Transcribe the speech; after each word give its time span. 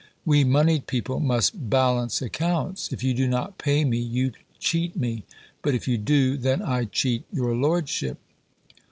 We 0.25 0.43
moneyed 0.43 0.87
people 0.87 1.19
must 1.19 1.69
balance 1.69 2.23
accounts: 2.23 2.91
if 2.91 3.03
you 3.03 3.13
do 3.13 3.27
not 3.27 3.59
pay 3.59 3.85
me, 3.85 3.99
you 3.99 4.31
cheat 4.57 4.95
me; 4.95 5.25
but, 5.61 5.75
if 5.75 5.87
you 5.87 5.99
do, 5.99 6.37
then 6.37 6.63
I 6.63 6.85
cheat 6.85 7.23
your 7.31 7.53
lordship." 7.55 8.17